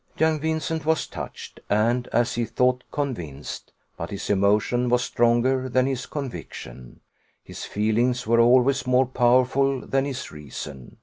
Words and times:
Young 0.17 0.39
Vincent 0.39 0.83
was 0.83 1.05
touched, 1.05 1.59
and, 1.69 2.07
as 2.07 2.33
he 2.33 2.45
thought, 2.45 2.83
convinced; 2.91 3.71
but 3.97 4.09
his 4.09 4.31
emotion 4.31 4.89
was 4.89 5.03
stronger 5.03 5.69
than 5.69 5.85
his 5.85 6.07
conviction 6.07 7.01
his 7.43 7.65
feelings 7.65 8.25
were 8.25 8.39
always 8.39 8.87
more 8.87 9.05
powerful 9.05 9.81
than 9.85 10.05
his 10.05 10.31
reason. 10.31 10.97